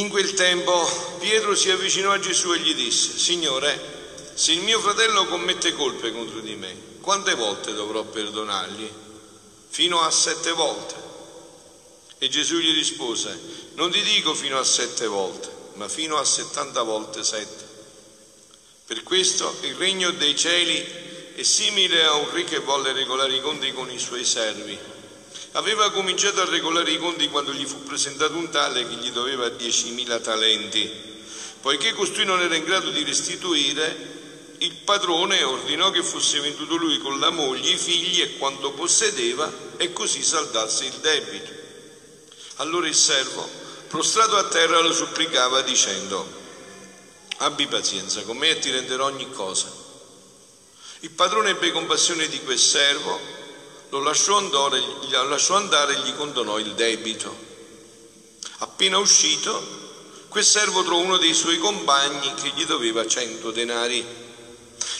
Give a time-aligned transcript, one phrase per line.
[0.00, 3.78] In quel tempo Pietro si avvicinò a Gesù e gli disse, Signore,
[4.32, 8.90] se il mio fratello commette colpe contro di me, quante volte dovrò perdonargli?
[9.68, 10.94] Fino a sette volte.
[12.16, 13.38] E Gesù gli rispose,
[13.74, 17.68] non ti dico fino a sette volte, ma fino a settanta volte sette.
[18.86, 23.40] Per questo il regno dei cieli è simile a un re che volle regolare i
[23.42, 24.78] conti con i suoi servi.
[25.52, 29.48] Aveva cominciato a regolare i conti quando gli fu presentato un tale che gli doveva
[29.48, 30.88] diecimila talenti.
[31.60, 34.18] Poiché costui non era in grado di restituire,
[34.58, 39.50] il padrone ordinò che fosse venduto lui con la moglie, i figli e quanto possedeva
[39.76, 41.50] e così saldasse il debito.
[42.56, 43.48] Allora il servo,
[43.88, 46.30] prostrato a terra, lo supplicava dicendo,
[47.38, 49.72] abbi pazienza con me e ti renderò ogni cosa.
[51.00, 53.18] Il padrone ebbe compassione di quel servo,
[53.90, 57.48] lo lasciò andare, lo lasciò andare e gli condonò il debito.
[58.58, 59.78] Appena uscito,
[60.28, 64.04] quel servo trovò uno dei suoi compagni che gli doveva cento denari.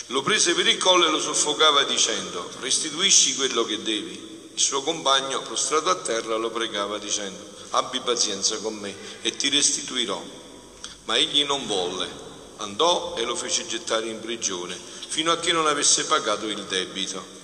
[0.06, 4.28] Lo prese per il collo e lo soffocava dicendo, restituisci quello che devi.
[4.55, 9.48] Il suo compagno, prostrato a terra, lo pregava dicendo, abbi pazienza con me e ti
[9.48, 10.20] restituirò.
[11.04, 12.28] Ma egli non volle
[12.60, 17.39] andò e lo fece gettare in prigione fino a che non avesse pagato il debito.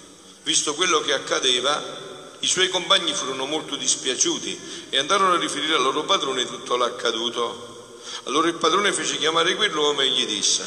[0.47, 1.83] Visto quello che accadeva,
[2.39, 4.57] i suoi compagni furono molto dispiaciuti
[4.91, 8.01] e andarono a riferire al loro padrone tutto l'accaduto.
[8.27, 10.65] Allora il padrone fece chiamare quell'uomo e gli disse,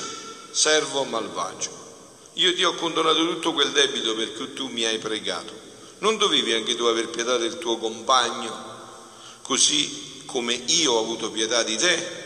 [0.51, 1.69] servo malvagio,
[2.33, 5.53] io ti ho condonato tutto quel debito perché tu mi hai pregato.
[5.99, 8.53] Non dovevi anche tu aver pietà del tuo compagno,
[9.43, 12.17] così come io ho avuto pietà di te?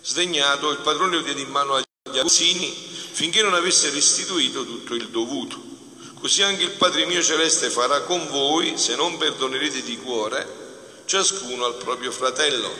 [0.00, 2.74] Sdegnato, il padrone lo diede in mano agli aguzzini
[3.12, 5.74] finché non avesse restituito tutto il dovuto.
[6.18, 10.64] Così anche il Padre mio celeste farà con voi se non perdonerete di cuore
[11.04, 12.70] ciascuno al proprio fratello.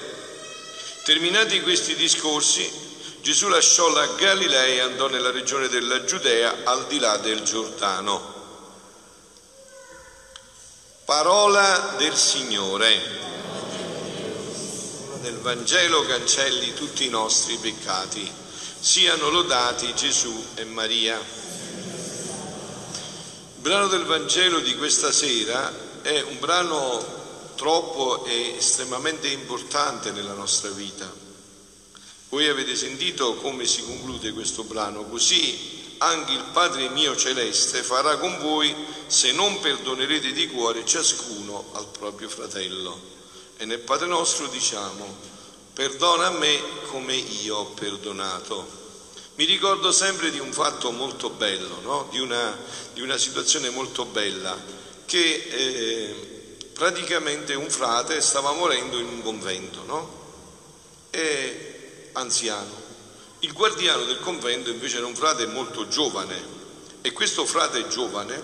[1.04, 2.68] Terminati questi discorsi,
[3.20, 8.34] Gesù lasciò la Galilea e andò nella regione della Giudea al di là del Giordano.
[11.04, 13.24] Parola del Signore
[15.26, 18.30] del Vangelo cancelli tutti i nostri peccati.
[18.78, 21.20] Siano lodati Gesù e Maria.
[23.66, 27.04] Brano del Vangelo di questa sera è un brano
[27.56, 31.12] troppo e estremamente importante nella nostra vita.
[32.28, 38.18] Voi avete sentito come si conclude questo brano, così anche il Padre mio celeste farà
[38.18, 38.72] con voi
[39.08, 42.96] se non perdonerete di cuore ciascuno al proprio fratello.
[43.56, 45.12] E nel Padre nostro diciamo,
[45.72, 48.85] perdona a me come io ho perdonato.
[49.36, 52.08] Mi ricordo sempre di un fatto molto bello, no?
[52.10, 52.56] di, una,
[52.94, 54.56] di, una, situazione molto bella,
[55.04, 56.14] che eh,
[56.72, 60.24] praticamente un frate stava morendo in un convento, no?
[61.10, 62.84] E anziano.
[63.40, 66.42] Il guardiano del convento invece era un frate molto giovane
[67.02, 68.42] e questo frate giovane,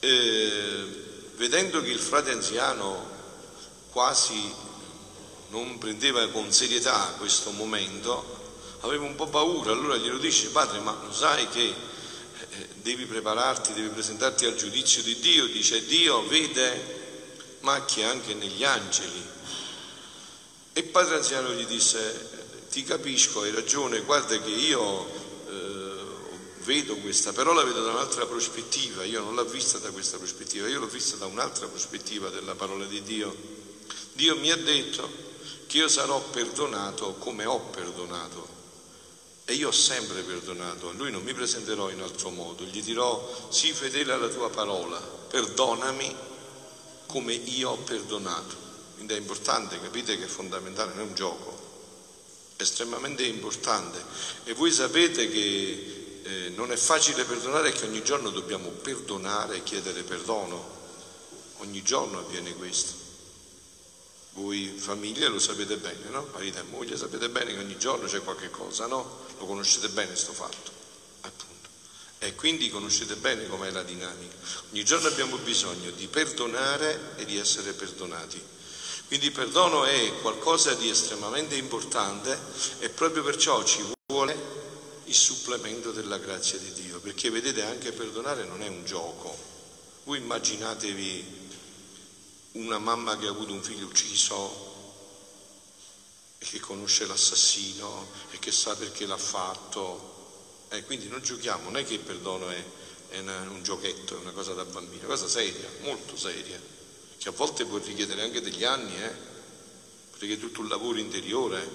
[0.00, 0.84] eh,
[1.36, 3.08] vedendo che il frate anziano
[3.90, 4.54] quasi
[5.48, 8.37] non prendeva con serietà questo momento,
[8.80, 13.72] aveva un po' paura, allora glielo dice, padre, ma lo sai che eh, devi prepararti,
[13.72, 16.96] devi presentarti al giudizio di Dio, dice Dio vede
[17.60, 19.36] macchie anche negli angeli.
[20.72, 25.06] E padre anziano gli disse, ti capisco, hai ragione, guarda che io
[25.48, 25.98] eh,
[26.58, 30.68] vedo questa, però la vedo da un'altra prospettiva, io non l'ho vista da questa prospettiva,
[30.68, 33.34] io l'ho vista da un'altra prospettiva della parola di Dio.
[34.12, 35.26] Dio mi ha detto
[35.66, 38.57] che io sarò perdonato come ho perdonato.
[39.50, 43.48] E io ho sempre perdonato, a lui non mi presenterò in altro modo, gli dirò
[43.48, 46.14] sii fedele alla tua parola, perdonami
[47.06, 48.54] come io ho perdonato.
[48.96, 51.58] Quindi è importante, capite che è fondamentale, non è un gioco,
[52.56, 54.04] è estremamente importante.
[54.44, 59.62] E voi sapete che eh, non è facile perdonare che ogni giorno dobbiamo perdonare e
[59.62, 60.62] chiedere perdono.
[61.60, 62.97] Ogni giorno avviene questo.
[64.38, 66.28] Voi famiglie lo sapete bene, no?
[66.32, 69.26] Marito e moglie sapete bene che ogni giorno c'è qualche cosa, no?
[69.36, 70.70] Lo conoscete bene questo fatto,
[71.22, 71.68] appunto.
[72.20, 74.36] E quindi conoscete bene com'è la dinamica.
[74.70, 78.40] Ogni giorno abbiamo bisogno di perdonare e di essere perdonati.
[79.08, 82.38] Quindi il perdono è qualcosa di estremamente importante
[82.78, 84.36] e proprio perciò ci vuole
[85.06, 89.36] il supplemento della grazia di Dio, perché vedete anche perdonare non è un gioco.
[90.04, 91.37] Voi immaginatevi
[92.52, 94.66] una mamma che ha avuto un figlio ucciso
[96.38, 100.16] e che conosce l'assassino e che sa perché l'ha fatto
[100.70, 102.62] Eh, quindi non giochiamo, non è che il perdono è,
[103.08, 106.60] è una, un giochetto, è una cosa da bambino, è una cosa seria, molto seria,
[107.16, 109.12] che a volte può richiedere anche degli anni, eh?
[110.10, 111.66] perché tutto un lavoro interiore,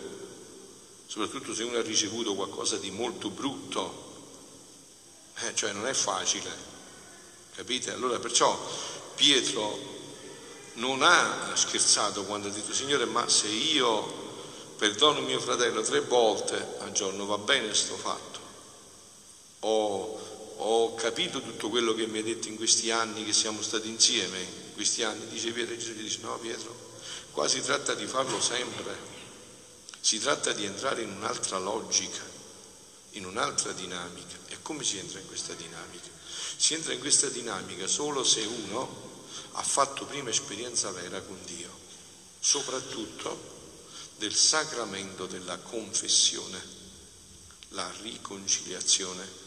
[1.07, 4.11] soprattutto se uno ha ricevuto qualcosa di molto brutto,
[5.39, 6.51] eh, cioè non è facile,
[7.55, 7.93] capite?
[7.93, 8.55] Allora perciò
[9.15, 9.92] Pietro
[10.75, 14.21] non ha scherzato quando ha detto Signore ma se io
[14.77, 18.39] perdono mio fratello tre volte al giorno va bene sto fatto.
[19.59, 20.19] Ho,
[20.57, 24.39] ho capito tutto quello che mi ha detto in questi anni che siamo stati insieme,
[24.39, 26.75] in questi anni, dice Pietro, Gesù dice no Pietro,
[27.31, 28.95] qua si tratta di farlo sempre,
[29.99, 32.21] si tratta di entrare in un'altra logica,
[33.11, 34.35] in un'altra dinamica.
[34.47, 36.09] E come si entra in questa dinamica?
[36.57, 39.02] Si entra in questa dinamica solo se uno
[39.53, 41.69] ha fatto prima esperienza vera con Dio,
[42.39, 43.51] soprattutto
[44.17, 46.61] del sacramento della confessione,
[47.69, 49.41] la riconciliazione.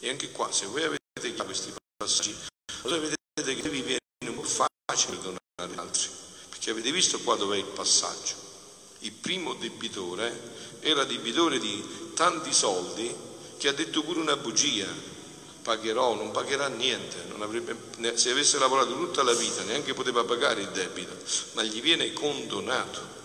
[0.00, 2.34] E anche qua, se voi avete questi passaggi,
[2.82, 6.08] allora vedete che vi viene un po' facile perdonare gli altri,
[6.48, 8.46] perché avete visto qua dov'è il passaggio.
[9.00, 13.14] Il primo debitore era debitore di tanti soldi
[13.56, 14.86] che ha detto pure una bugia,
[15.62, 17.76] pagherò, non pagherà niente, non avrebbe,
[18.16, 21.14] se avesse lavorato tutta la vita neanche poteva pagare il debito,
[21.52, 23.16] ma gli viene condonato.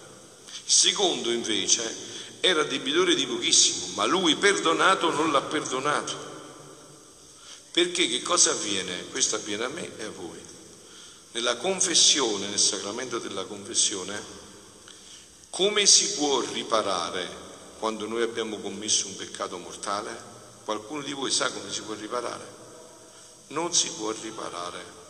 [0.66, 6.32] Il secondo invece era debitore di pochissimo, ma lui perdonato non l'ha perdonato.
[7.72, 9.08] Perché che cosa avviene?
[9.10, 10.40] Questo avviene a me e a voi.
[11.32, 14.22] Nella confessione, nel sacramento della confessione,
[15.50, 17.28] come si può riparare
[17.80, 20.32] quando noi abbiamo commesso un peccato mortale?
[20.64, 22.62] Qualcuno di voi sa come si può riparare?
[23.48, 25.02] Non si può riparare.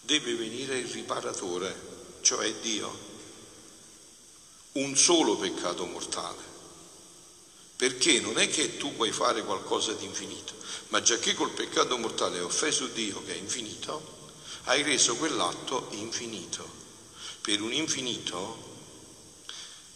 [0.00, 1.74] Deve venire il riparatore,
[2.20, 3.06] cioè Dio
[4.72, 6.56] un solo peccato mortale.
[7.76, 10.54] Perché non è che tu puoi fare qualcosa di infinito,
[10.88, 14.16] ma già che col peccato mortale hai offeso Dio che è infinito,
[14.64, 16.76] hai reso quell'atto infinito.
[17.40, 18.67] Per un infinito,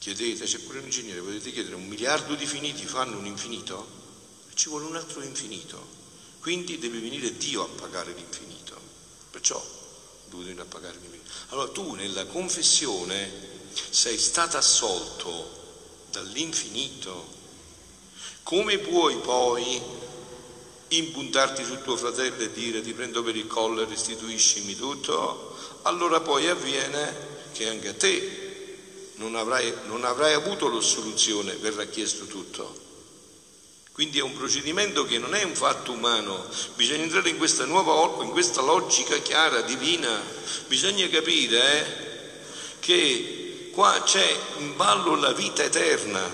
[0.03, 3.87] chiedete, c'è pure un ingegnere, potete chiedere un miliardo di finiti fanno un infinito?
[4.53, 6.01] Ci vuole un altro infinito.
[6.41, 8.77] Quindi deve venire Dio a pagare l'infinito.
[9.31, 9.65] Perciò
[10.29, 11.31] dovete venire a pagare l'infinito.
[11.51, 13.31] Allora tu nella confessione
[13.91, 17.29] sei stato assolto dall'infinito,
[18.43, 19.81] come puoi poi
[20.89, 25.57] impuntarti sul tuo fratello e dire ti prendo per il collo e restituiscimi tutto?
[25.83, 28.42] Allora poi avviene che anche a te
[29.17, 32.91] non avrai, non avrai avuto l'assoluzione, verrà chiesto tutto.
[33.93, 38.25] Quindi è un procedimento che non è un fatto umano, bisogna entrare in questa nuova,
[38.25, 40.19] in questa logica chiara, divina,
[40.67, 42.11] bisogna capire eh,
[42.81, 46.27] che qua c'è in ballo la vita eterna,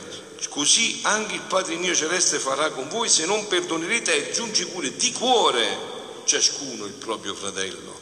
[0.50, 4.94] così anche il Padre mio celeste farà con voi se non perdonerete e aggiungi pure
[4.94, 5.76] di cuore
[6.24, 8.00] ciascuno il proprio fratello.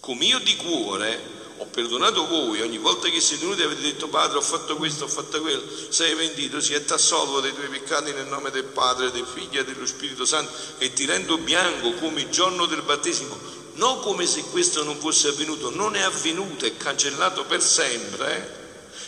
[0.00, 1.20] Come io di cuore
[1.62, 5.08] ho perdonato voi, ogni volta che siete venuti avete detto Padre ho fatto questo, ho
[5.08, 9.26] fatto quello, sei pentito, si è t'assolvo dei tuoi peccati nel nome del Padre, del
[9.32, 14.00] Figlio e dello Spirito Santo e ti rendo bianco come il giorno del battesimo non
[14.00, 18.36] come se questo non fosse avvenuto, non è avvenuto, è cancellato per sempre.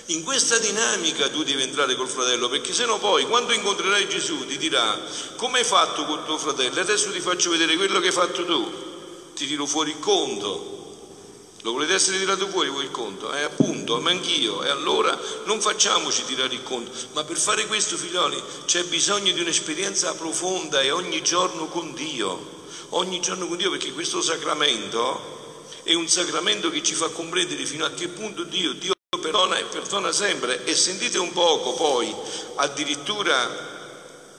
[0.06, 0.14] Eh?
[0.14, 4.56] In questa dinamica tu devi entrare col fratello, perché sennò poi quando incontrerai Gesù ti
[4.56, 4.99] dirà
[5.37, 8.73] come hai fatto con tuo fratello, adesso ti faccio vedere quello che hai fatto tu,
[9.34, 10.73] ti tiro fuori il conto.
[11.64, 13.33] Lo volete essere tirato fuori voi il conto?
[13.33, 14.62] Eh appunto, ma anch'io.
[14.62, 16.90] E allora non facciamoci tirare il conto.
[17.12, 22.54] Ma per fare questo, figlioli, c'è bisogno di un'esperienza profonda e ogni giorno con Dio
[22.94, 25.33] ogni giorno con Dio perché questo sacramento
[25.83, 29.64] è un sacramento che ci fa comprendere fino a che punto Dio, Dio perdona e
[29.64, 32.14] perdona sempre e sentite un poco poi
[32.56, 33.73] addirittura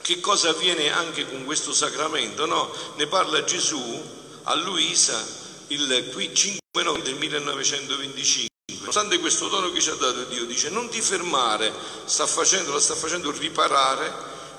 [0.00, 2.70] che cosa avviene anche con questo sacramento, no?
[2.96, 4.02] Ne parla Gesù
[4.44, 5.24] a Luisa
[5.68, 8.54] il 5 novembre del 1925.
[8.78, 11.72] Nonostante questo dono che ci ha dato Dio, dice non ti fermare,
[12.04, 14.12] sta facendo, la sta facendo riparare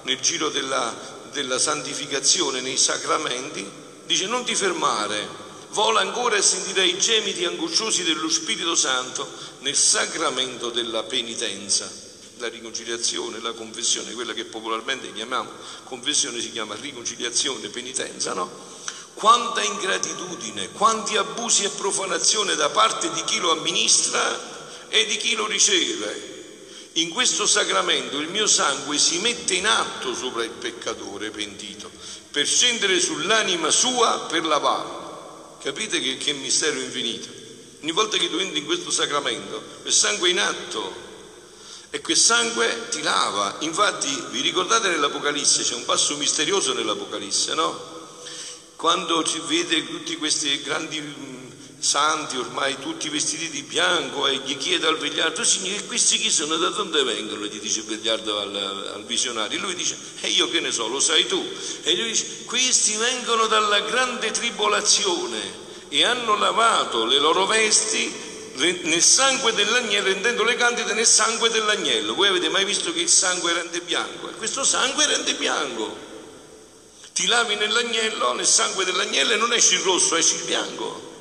[0.04, 0.94] nel giro della,
[1.32, 5.28] della santificazione nei sacramenti dice non ti fermare,
[5.72, 11.92] vola ancora e sentirai i gemiti angosciosi dello Spirito Santo nel sacramento della penitenza,
[12.38, 15.50] la riconciliazione, la confessione, quella che popolarmente chiamiamo
[15.84, 18.50] confessione si chiama riconciliazione, penitenza, no?
[19.18, 25.34] Quanta ingratitudine, quanti abusi e profanazione da parte di chi lo amministra e di chi
[25.34, 26.36] lo riceve.
[26.94, 31.90] In questo sacramento il mio sangue si mette in atto sopra il peccatore pentito
[32.30, 35.58] per scendere sull'anima sua per lavarlo.
[35.64, 37.28] Capite che, che mistero infinito?
[37.82, 41.06] Ogni volta che tu entri in questo sacramento, il sangue è in atto
[41.90, 43.56] E quel sangue ti lava.
[43.62, 47.97] Infatti, vi ricordate nell'Apocalisse, c'è un passo misterioso nell'Apocalisse, no?
[48.78, 51.48] Quando si vede tutti questi grandi mm,
[51.80, 56.58] santi, ormai tutti vestiti di bianco, e gli chiede al vegliardo, signore, questi chi sono,
[56.58, 57.48] da dove vengono?
[57.48, 58.56] Gli dice il vegliardo al,
[58.94, 59.60] al visionario.
[59.60, 61.44] Lui dice, e io che ne so, lo sai tu.
[61.82, 68.14] E lui dice, questi vengono dalla grande tribolazione e hanno lavato le loro vesti
[68.58, 72.14] nel sangue dell'agnello, rendendo le candide nel sangue dell'agnello.
[72.14, 74.30] Voi avete mai visto che il sangue rende bianco?
[74.30, 76.07] E questo sangue rende bianco.
[77.18, 81.16] Ti lavi nell'agnello, nel sangue dell'agnello e non esci il rosso, esci il bianco.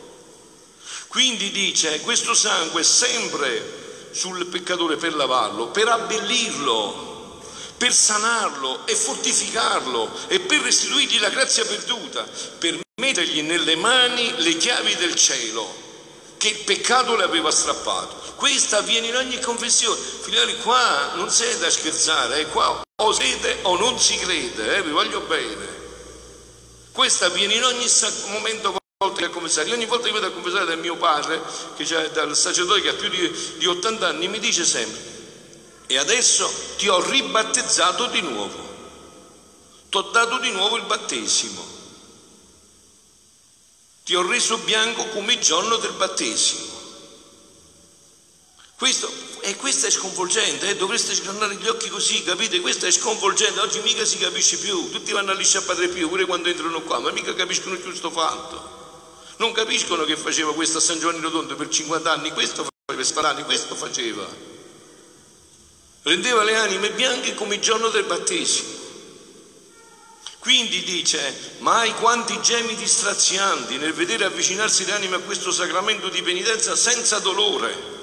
[1.09, 7.41] Quindi dice, questo sangue è sempre sul peccatore per lavarlo, per abbellirlo,
[7.79, 14.55] per sanarlo e fortificarlo e per restituirgli la grazia perduta, per mettergli nelle mani le
[14.59, 15.85] chiavi del cielo
[16.37, 18.35] che il peccato le aveva strappato.
[18.35, 19.99] Questo avviene in ogni confessione.
[19.99, 22.47] Figlioli, qua non sei da scherzare, eh?
[22.49, 24.83] qua o si crede o non si crede, eh?
[24.83, 25.76] vi voglio bene.
[26.97, 27.87] Questo avviene in ogni
[28.29, 29.71] momento volte che confessare.
[29.71, 31.43] Ogni volta che vado a confessare dal mio padre,
[31.77, 34.99] che dal sacerdote che ha più di, di 80 anni, mi dice sempre,
[35.87, 38.65] e adesso ti ho ribattezzato di nuovo,
[39.91, 41.75] ti ho dato di nuovo il battesimo
[44.07, 46.75] ti ho reso bianco come il giorno del battesimo.
[48.77, 50.77] Questo, e questo è sconvolgente, eh?
[50.77, 52.61] dovreste sgranare gli occhi così, capite?
[52.61, 56.09] Questo è sconvolgente, oggi mica si capisce più, tutti vanno a liscia a Padre Pio,
[56.09, 58.75] pure quando entrano qua, ma mica capiscono più questo fatto.
[59.39, 63.05] Non capiscono che faceva questo a San Giovanni Rotondo per 50 anni, questo faceva per
[63.05, 64.27] sparani, questo faceva.
[66.03, 68.85] Rendeva le anime bianche come il giorno del battesimo.
[70.39, 76.23] Quindi dice, mai quanti gemiti strazianti nel vedere avvicinarsi le anime a questo sacramento di
[76.23, 77.96] penitenza senza dolore,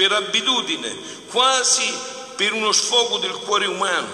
[0.00, 0.96] per abitudine,
[1.28, 1.92] quasi
[2.34, 4.08] per uno sfogo del cuore umano.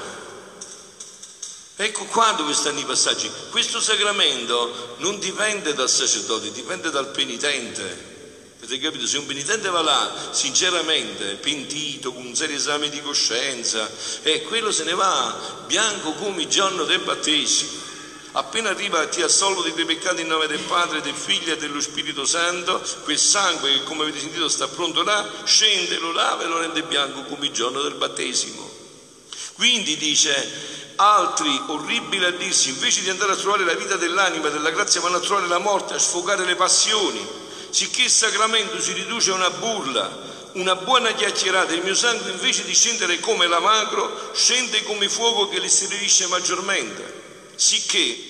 [1.76, 3.30] Ecco qua dove stanno i passaggi.
[3.50, 8.14] Questo sacramento non dipende dal sacerdote, dipende dal penitente.
[8.56, 9.06] Avete capito?
[9.06, 13.88] Se un penitente va là sinceramente, pentito, con un serio esame di coscienza,
[14.22, 17.85] e eh, quello se ne va bianco come il giorno del battesimo.
[18.36, 21.80] Appena arriva ti assolvo dei tuoi peccati in nome del Padre, del Figlio e dello
[21.80, 26.46] Spirito Santo, quel sangue che come avete sentito sta pronto là, scende, lo lava e
[26.46, 28.70] lo rende bianco come il giorno del battesimo.
[29.54, 34.68] Quindi dice, altri orribili a dirsi, invece di andare a trovare la vita dell'anima, della
[34.68, 37.26] grazia, vanno a trovare la morte, a sfogare le passioni.
[37.70, 42.66] Sicché il sacramento si riduce a una burla, una buona chiacchierata, il mio sangue invece
[42.66, 47.24] di scendere come lavagro, scende come fuoco che le si maggiormente,
[47.54, 48.25] sicché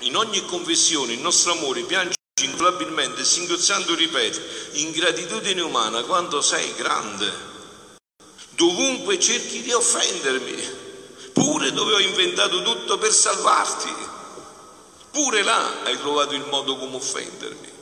[0.00, 7.54] in ogni confessione il nostro amore piange incontrolabilmente, singhiozzando ripete, ingratitudine umana quando sei grande.
[8.50, 10.62] Dovunque cerchi di offendermi,
[11.32, 13.94] pure dove ho inventato tutto per salvarti,
[15.10, 17.75] pure là hai trovato il modo come offendermi.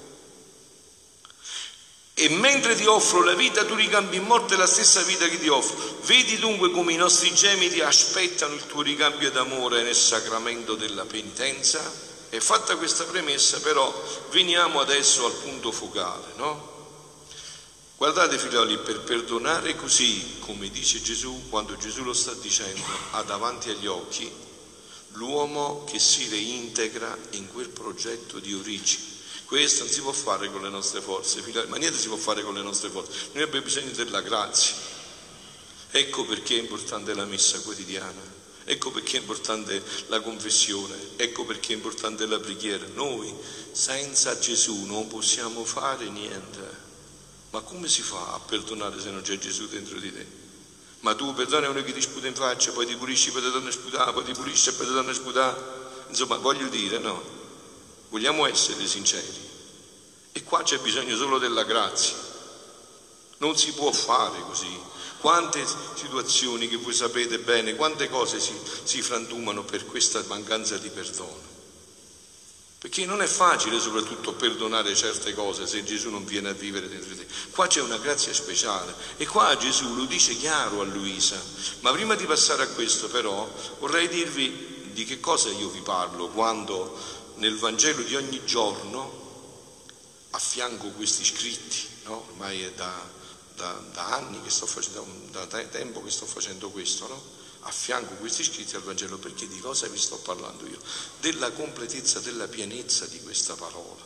[2.16, 5.48] E mentre ti offro la vita, tu ricambi in morte la stessa vita che ti
[5.48, 5.98] offro.
[6.04, 11.82] Vedi dunque come i nostri gemiti aspettano il tuo ricambio d'amore nel sacramento della penitenza?
[12.30, 13.92] E fatta questa premessa, però,
[14.30, 16.72] veniamo adesso al punto focale, no?
[17.96, 23.70] Guardate, figlioli, per perdonare così, come dice Gesù, quando Gesù lo sta dicendo, ha davanti
[23.70, 24.30] agli occhi
[25.14, 29.13] l'uomo che si reintegra in quel progetto di origine
[29.46, 32.54] questo non si può fare con le nostre forze, ma niente si può fare con
[32.54, 33.28] le nostre forze.
[33.32, 34.74] Noi abbiamo bisogno della grazia.
[35.90, 38.32] Ecco perché è importante la messa quotidiana.
[38.66, 42.86] Ecco perché è importante la confessione, ecco perché è importante la preghiera.
[42.94, 43.32] Noi
[43.72, 46.82] senza Gesù non possiamo fare niente.
[47.50, 50.26] Ma come si fa a perdonare se non c'è Gesù dentro di te?
[51.00, 53.70] Ma tu perdoni uno che ti sputa in faccia, poi ti pulisci, poi ti torna
[53.70, 55.62] sputare, poi ti pulisci e poi ti torna sputare.
[56.08, 57.22] Insomma, voglio dire, no?
[58.14, 59.50] Vogliamo essere sinceri.
[60.30, 62.14] E qua c'è bisogno solo della grazia.
[63.38, 64.70] Non si può fare così.
[65.18, 65.66] Quante
[65.96, 68.54] situazioni che voi sapete bene, quante cose si,
[68.84, 71.40] si frantumano per questa mancanza di perdono.
[72.78, 77.14] Perché non è facile soprattutto perdonare certe cose se Gesù non viene a vivere dentro
[77.14, 77.26] di te.
[77.50, 81.42] Qua c'è una grazia speciale e qua Gesù lo dice chiaro a Luisa.
[81.80, 86.28] Ma prima di passare a questo però vorrei dirvi di che cosa io vi parlo
[86.28, 89.22] quando nel Vangelo di ogni giorno,
[90.30, 92.26] a fianco questi scritti, no?
[92.30, 92.92] ormai è da,
[93.54, 97.22] da, da, anni che sto facendo, da tempo che sto facendo questo, no?
[97.60, 100.78] a fianco questi scritti al Vangelo, perché di cosa vi sto parlando io?
[101.20, 104.02] Della completezza, della pienezza di questa parola,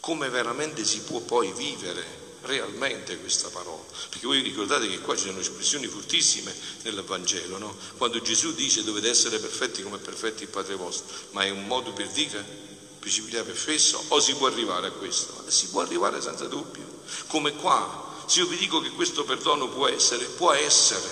[0.00, 3.82] come veramente si può poi vivere realmente questa parola.
[4.08, 7.76] Perché voi ricordate che qua ci sono espressioni fortissime nel Vangelo, no?
[7.96, 11.66] Quando Gesù dice dovete essere perfetti come è perfetto il Padre vostro, ma è un
[11.66, 12.62] modo per dire
[12.98, 15.44] precipitare per fesso o si può arrivare a questo?
[15.48, 17.02] Si può arrivare senza dubbio.
[17.26, 21.06] Come qua, se io vi dico che questo perdono può essere, può essere,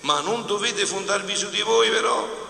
[0.00, 2.48] ma non dovete fondarvi su di voi però,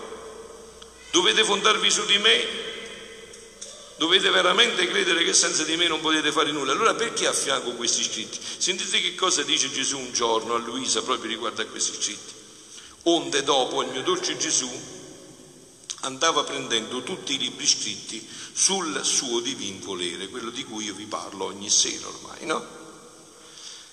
[1.11, 2.70] dovete fondarvi su di me
[4.01, 6.71] Dovete veramente credere che senza di me non potete fare nulla.
[6.71, 8.39] Allora perché affianco questi scritti?
[8.57, 12.33] Sentite che cosa dice Gesù un giorno a Luisa proprio riguardo a questi scritti.
[13.03, 14.67] Onde dopo il mio dolce Gesù
[15.99, 21.05] andava prendendo tutti i libri scritti sul suo divin volere, quello di cui io vi
[21.05, 22.65] parlo ogni sera ormai, no?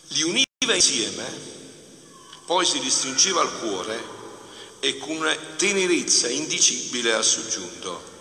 [0.07, 1.31] Li univa insieme,
[2.47, 4.03] poi si ristringeva al cuore
[4.81, 8.17] e con una tenerezza indicibile ha soggiunto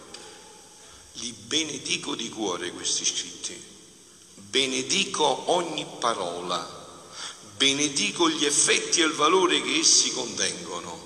[1.20, 3.60] li benedico di cuore questi scritti,
[4.36, 6.76] benedico ogni parola,
[7.56, 11.06] benedico gli effetti e il valore che essi contengono.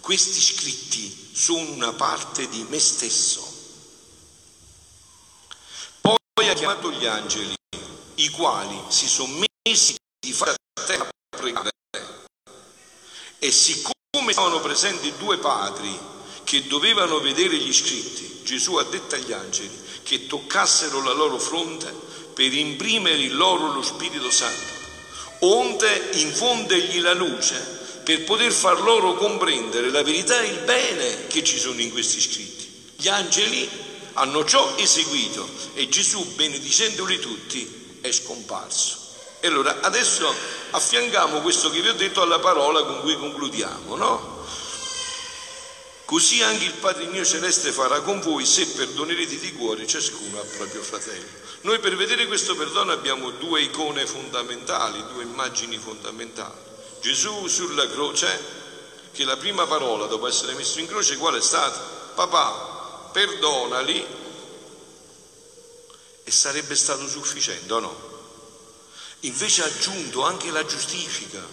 [0.00, 3.46] Questi scritti sono una parte di me stesso.
[6.00, 7.54] Poi ha chiamato gli angeli,
[8.14, 11.70] i quali si sono messi di fare a terra a pregare.
[13.38, 15.98] E siccome stavano presenti due padri
[16.44, 21.92] che dovevano vedere gli scritti, Gesù ha detto agli angeli che toccassero la loro fronte
[22.34, 24.72] per imprimere in loro lo Spirito Santo,
[25.40, 31.44] onde infondegli la luce per poter far loro comprendere la verità e il bene che
[31.44, 32.92] ci sono in questi scritti.
[32.96, 33.68] Gli angeli
[34.14, 38.98] hanno ciò eseguito e Gesù, benedicendoli tutti, è scomparso.
[39.40, 40.32] E allora adesso
[40.70, 44.39] affianchiamo questo che vi ho detto alla parola con cui concludiamo, no?
[46.10, 50.46] Così anche il Padre mio celeste farà con voi se perdonerete di cuore ciascuno al
[50.48, 51.28] proprio fratello.
[51.60, 56.58] Noi per vedere questo perdono abbiamo due icone fondamentali, due immagini fondamentali.
[57.00, 58.26] Gesù sulla croce,
[59.12, 61.78] che la prima parola dopo essere messo in croce qual è stata?
[62.16, 64.04] Papà, perdonali
[66.24, 67.96] e sarebbe stato sufficiente o no?
[69.20, 71.46] Invece ha aggiunto anche la giustifica.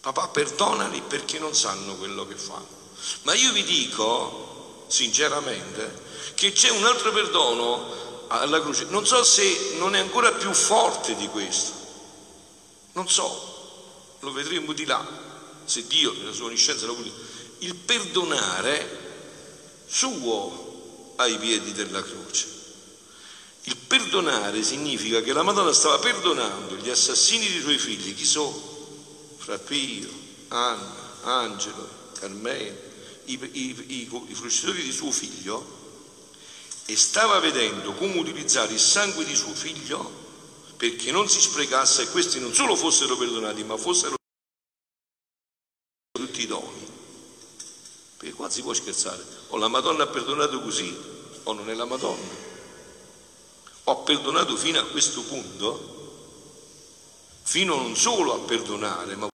[0.00, 2.79] Papà, perdonali perché non sanno quello che fanno.
[3.22, 8.86] Ma io vi dico, sinceramente, che c'è un altro perdono alla croce.
[8.88, 11.72] Non so se non è ancora più forte di questo.
[12.92, 15.06] Non so, lo vedremo di là,
[15.64, 17.10] se Dio nella sua onniscienza lo vuole.
[17.58, 19.08] Il perdonare
[19.86, 22.58] suo ai piedi della croce.
[23.64, 29.36] Il perdonare significa che la Madonna stava perdonando gli assassini dei suoi figli, chi sono?
[29.36, 30.08] Fra Pio,
[30.48, 32.88] Anna, Angelo, Carmelo,
[33.32, 35.78] i, i, i, i fruitori di suo figlio
[36.86, 40.20] e stava vedendo come utilizzare il sangue di suo figlio
[40.76, 44.14] perché non si sprecasse e questi non solo fossero perdonati, ma fossero
[46.10, 46.88] tutti i doni.
[48.16, 50.96] Perché qua si può scherzare, o la Madonna ha perdonato così,
[51.42, 52.48] o non è la Madonna.
[53.84, 56.48] O ha perdonato fino a questo punto,
[57.42, 59.29] fino non solo a perdonare, ma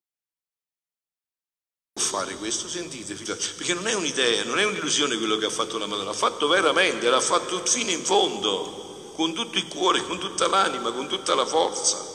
[2.00, 2.68] fare questo?
[2.68, 6.14] Sentite, perché non è un'idea, non è un'illusione quello che ha fatto la Madonna, ha
[6.14, 11.08] fatto veramente, l'ha fatto fino in fondo, con tutto il cuore, con tutta l'anima, con
[11.08, 12.14] tutta la forza.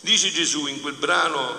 [0.00, 1.54] Dice Gesù in quel brano,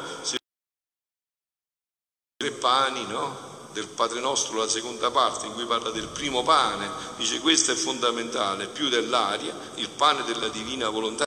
[2.38, 3.56] tre pani, no?
[3.78, 7.76] del Padre nostro, la seconda parte in cui parla del primo pane, dice questo è
[7.76, 11.26] fondamentale, più dell'aria, il pane della divina volontà,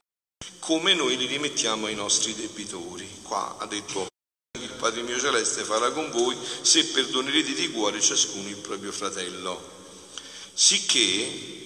[0.58, 3.08] come noi li rimettiamo ai nostri debitori.
[3.22, 4.08] Qua ha detto
[4.80, 9.60] Padre mio celeste farà con voi se perdonerete di cuore ciascuno il proprio fratello.
[10.54, 11.58] Sicché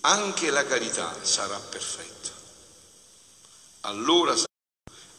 [0.00, 2.30] anche la carità sarà perfetta.
[3.82, 4.34] Allora,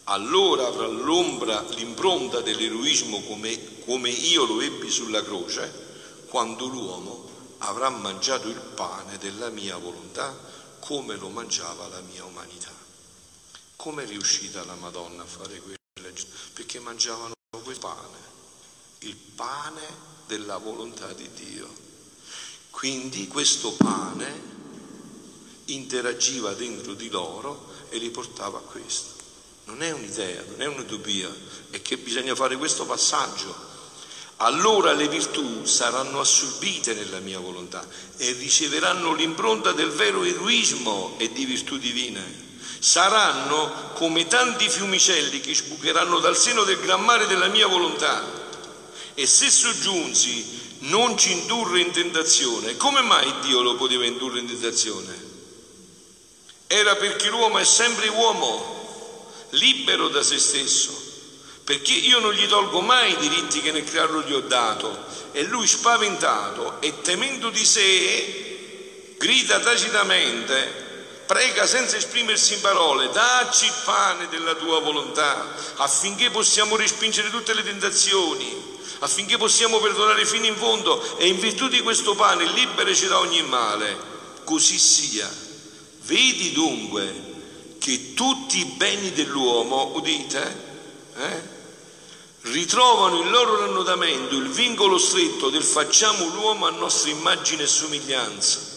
[0.05, 7.89] allora avrà l'ombra, l'impronta dell'eroismo come, come io lo ebbi sulla croce, quando l'uomo avrà
[7.89, 10.37] mangiato il pane della mia volontà
[10.79, 12.71] come lo mangiava la mia umanità.
[13.77, 15.80] Come è riuscita la Madonna a fare questo?
[16.53, 18.17] Perché mangiavano quel pane,
[18.99, 19.81] il pane
[20.27, 21.69] della volontà di Dio.
[22.69, 24.49] Quindi questo pane
[25.65, 29.19] interagiva dentro di loro e li portava a questo.
[29.65, 31.33] Non è un'idea, non è un'utopia,
[31.69, 33.69] è che bisogna fare questo passaggio.
[34.37, 41.31] Allora le virtù saranno assorbite nella mia volontà e riceveranno l'impronta del vero eroismo e
[41.31, 42.40] di virtù divine
[42.79, 48.39] saranno come tanti fiumicelli che sbucheranno dal seno del gran mare della mia volontà.
[49.13, 54.47] E se soggiunsi non ci indurre in tentazione, come mai Dio lo poteva indurre in
[54.47, 55.29] tentazione?
[56.71, 60.97] era perché l'uomo è sempre uomo, libero da se stesso,
[61.65, 65.09] perché io non gli tolgo mai i diritti che nel crearlo gli ho dato.
[65.33, 70.90] E lui spaventato e temendo di sé, grida tacitamente,
[71.31, 77.53] prega senza esprimersi in parole, dacci il pane della tua volontà, affinché possiamo respingere tutte
[77.53, 83.07] le tentazioni, affinché possiamo perdonare fino in fondo e in virtù di questo pane liberaci
[83.07, 84.09] da ogni male.
[84.43, 85.33] Così sia.
[86.01, 87.29] Vedi dunque
[87.79, 90.65] che tutti i beni dell'uomo, udite,
[91.15, 91.41] eh,
[92.41, 98.70] ritrovano il loro annodamento, il vincolo stretto del facciamo l'uomo a nostra immagine e somiglianza,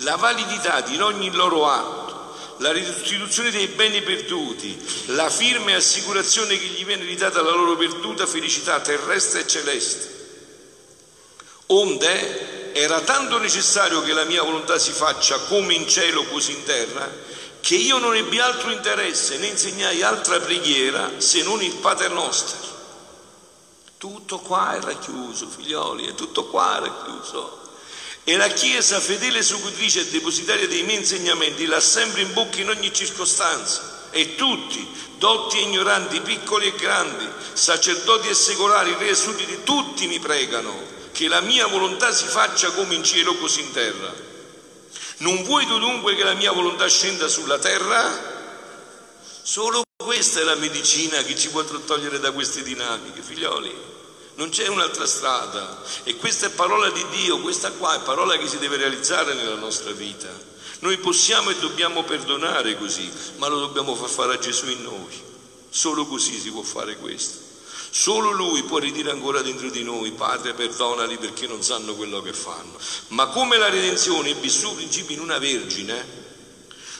[0.00, 6.66] la validità di ogni loro atto, la restituzione dei beni perduti, la firme assicurazione che
[6.66, 10.18] gli viene ridata la loro perduta felicità terrestre e celeste.
[11.66, 16.64] Onde era tanto necessario che la mia volontà si faccia come in cielo così in
[16.64, 17.08] terra,
[17.60, 22.68] che io non ebbi altro interesse né insegnai altra preghiera se non il Pater Nostro.
[23.98, 27.59] Tutto qua era chiuso, figlioli, e tutto qua era chiuso.
[28.24, 32.68] E la Chiesa, fedele esecutrice e depositaria dei miei insegnamenti, l'ha sempre in bocca in
[32.68, 34.08] ogni circostanza.
[34.10, 34.86] E tutti,
[35.18, 40.98] dotti e ignoranti, piccoli e grandi, sacerdoti e secolari, re e sudditi, tutti mi pregano
[41.12, 44.28] che la mia volontà si faccia come in cielo così in terra.
[45.18, 48.38] Non vuoi tu dunque che la mia volontà scenda sulla terra?
[49.42, 53.74] Solo questa è la medicina che ci può togliere da queste dinamiche, figlioli.
[54.34, 58.48] Non c'è un'altra strada e questa è parola di Dio, questa qua è parola che
[58.48, 60.28] si deve realizzare nella nostra vita.
[60.80, 65.28] Noi possiamo e dobbiamo perdonare così, ma lo dobbiamo far fare a Gesù in noi.
[65.68, 67.48] Solo così si può fare questo.
[67.90, 72.32] Solo Lui può ridire ancora dentro di noi, Padre, perdonali perché non sanno quello che
[72.32, 72.78] fanno.
[73.08, 76.18] Ma come la redenzione ebbe il suo principio in una vergine,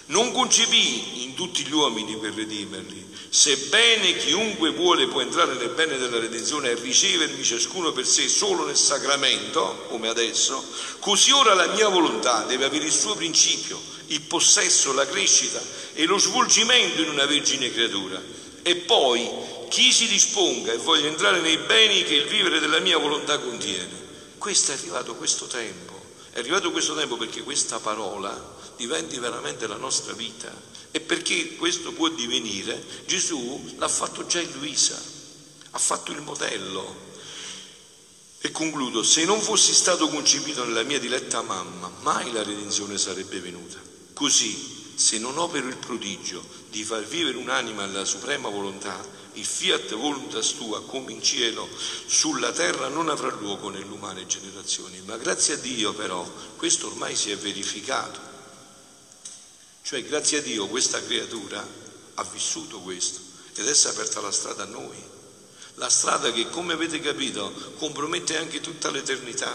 [0.07, 5.97] non concepì in tutti gli uomini per redimerli, sebbene chiunque vuole può entrare nel bene
[5.97, 10.63] della redenzione e ricevermi ciascuno per sé solo nel sacramento, come adesso,
[10.99, 15.63] così ora la mia volontà deve avere il suo principio, il possesso, la crescita
[15.95, 18.21] e lo svolgimento in una vergine creatura.
[18.63, 19.31] E poi
[19.69, 24.09] chi si disponga e voglia entrare nei beni che il vivere della mia volontà contiene.
[24.39, 25.99] Questo è arrivato questo tempo,
[26.33, 30.53] è arrivato questo tempo perché questa parola diventi veramente la nostra vita
[30.93, 35.01] e perché questo può divenire, Gesù l'ha fatto già in Luisa,
[35.71, 37.09] ha fatto il modello.
[38.41, 43.39] E concludo, se non fossi stato concepito nella mia diletta mamma, mai la redenzione sarebbe
[43.39, 43.79] venuta.
[44.15, 49.95] Così, se non opero il prodigio di far vivere un'anima alla suprema volontà, il fiat
[49.95, 51.69] voluntas tua come in cielo,
[52.07, 55.01] sulla terra non avrà luogo nelle umane generazioni.
[55.05, 58.30] Ma grazie a Dio però questo ormai si è verificato.
[59.91, 61.67] Cioè grazie a Dio questa creatura
[62.15, 63.19] ha vissuto questo
[63.57, 64.97] ed è aperta la strada a noi.
[65.75, 69.53] La strada che, come avete capito, compromette anche tutta l'eternità.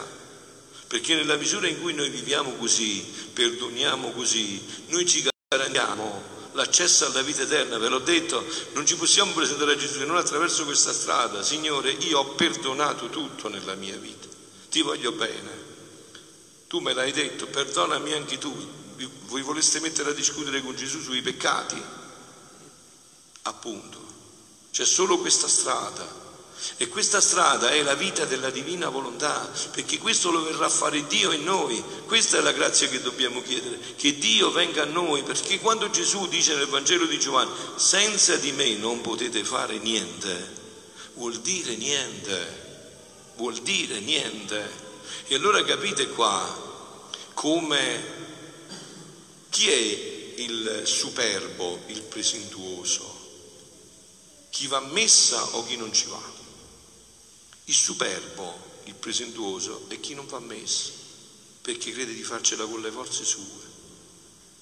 [0.87, 6.21] Perché nella misura in cui noi viviamo così, perdoniamo così, noi ci garantiamo
[6.51, 10.17] l'accesso alla vita eterna, ve l'ho detto, non ci possiamo presentare a Gesù se non
[10.17, 11.43] attraverso questa strada.
[11.43, 14.27] Signore, io ho perdonato tutto nella mia vita,
[14.69, 15.63] ti voglio bene.
[16.67, 18.83] Tu me l'hai detto, perdonami anche tu.
[19.25, 21.81] Voi voleste mettere a discutere con Gesù sui peccati?
[23.43, 23.99] Appunto,
[24.71, 26.23] c'è solo questa strada
[26.77, 31.05] e questa strada è la vita della divina volontà, perché questo lo verrà a fare
[31.05, 31.83] Dio in noi.
[32.05, 36.27] Questa è la grazia che dobbiamo chiedere, che Dio venga a noi, perché quando Gesù
[36.27, 40.53] dice nel Vangelo di Giovanni, senza di me non potete fare niente,
[41.13, 42.93] vuol dire niente,
[43.35, 44.83] vuol dire niente.
[45.27, 46.63] E allora capite qua
[47.33, 48.24] come
[49.55, 53.23] chi è il superbo, il presentuoso?
[54.49, 56.21] Chi va a messa o chi non ci va?
[57.63, 60.91] Il superbo, il presentuoso, è chi non va messo,
[61.61, 63.63] perché crede di farcela con le forze sue.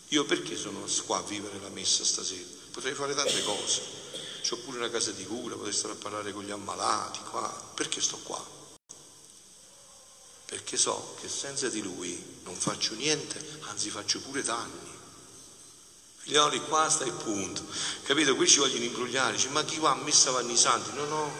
[0.09, 2.45] Io perché sono qua a vivere la messa stasera?
[2.69, 3.81] Potrei fare tante cose.
[4.47, 7.71] C'ho pure una casa di cura, potrei stare a parlare con gli ammalati qua.
[7.73, 8.61] Perché sto qua?
[10.45, 14.91] Perché so che senza di lui non faccio niente, anzi faccio pure danni.
[16.17, 17.65] Figlioli, qua sta il punto.
[18.03, 18.35] Capito?
[18.35, 20.91] Qui ci vogliono imbrogliare, dice, ma chi va a messa vanno i santi?
[20.93, 21.31] No, no,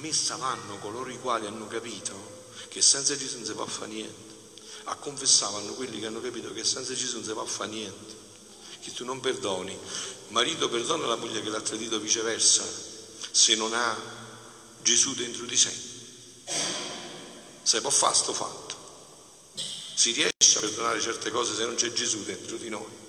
[0.00, 2.36] messa vanno coloro i quali hanno capito
[2.68, 4.36] che senza Gesù non si può fare niente.
[4.84, 8.16] A confessare vanno quelli che hanno capito che senza Gesù non si può fare niente.
[8.80, 9.76] Che tu non perdoni.
[10.28, 12.64] Marito perdona la moglie che l'ha tradito viceversa
[13.30, 13.96] se non ha
[14.82, 15.72] Gesù dentro di sé.
[17.62, 18.76] Se può fare sto fatto.
[19.94, 20.12] Si
[20.58, 23.06] a perdonare certe cose se non c'è Gesù dentro di noi.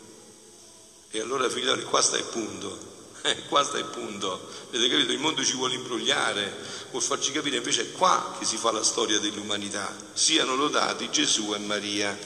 [1.12, 2.88] E allora figlioli, qua sta il punto.
[3.22, 4.48] Eh, qua sta il punto.
[4.70, 5.12] Avete capito?
[5.12, 6.56] Il mondo ci vuole imbrogliare,
[6.92, 9.94] vuol farci capire invece è qua che si fa la storia dell'umanità.
[10.14, 12.18] Siano lodati Gesù e Maria.